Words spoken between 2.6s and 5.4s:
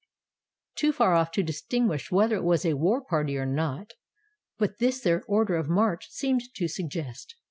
a war party or not, but this their